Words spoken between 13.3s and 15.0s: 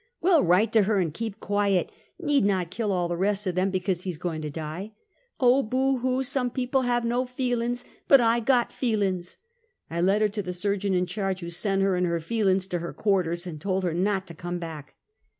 and told her not to come back.